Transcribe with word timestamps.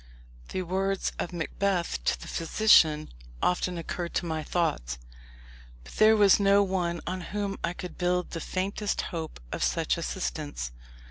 The 0.49 0.63
words 0.63 1.11
of 1.19 1.31
Macbeth 1.31 2.03
to 2.05 2.19
the 2.19 2.27
physician 2.27 3.11
often 3.39 3.77
occurred 3.77 4.15
to 4.15 4.25
my 4.25 4.41
thoughts. 4.41 4.97
But 5.83 5.93
there 5.97 6.17
was 6.17 6.39
no 6.39 6.63
one 6.63 7.01
on 7.05 7.21
whom 7.21 7.59
I 7.63 7.73
could 7.73 7.99
build 7.99 8.31
the 8.31 8.41
faintest 8.41 9.01
hope 9.13 9.39
of 9.51 9.61
such 9.63 9.99
assistance. 9.99 10.71